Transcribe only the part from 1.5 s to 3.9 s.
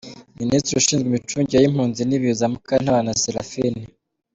y’Impunzi n’Ibiza: Mukantabana Seraphine